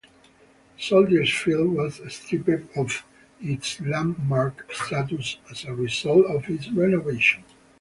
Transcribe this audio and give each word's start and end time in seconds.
Soldier 0.79 1.23
Field 1.27 1.75
was 1.75 2.01
stripped 2.11 2.75
of 2.75 3.05
its 3.39 3.79
landmark 3.81 4.73
status 4.73 5.37
as 5.51 5.63
a 5.65 5.75
result 5.75 6.25
of 6.25 6.49
its 6.49 6.71
renovation. 6.71 7.43